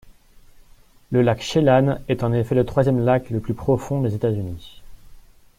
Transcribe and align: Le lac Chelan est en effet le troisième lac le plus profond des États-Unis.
Le 1.11 1.21
lac 1.21 1.43
Chelan 1.43 1.99
est 2.07 2.23
en 2.23 2.33
effet 2.33 2.55
le 2.55 2.65
troisième 2.65 3.05
lac 3.05 3.29
le 3.29 3.39
plus 3.39 3.53
profond 3.53 4.01
des 4.01 4.15
États-Unis. 4.15 4.81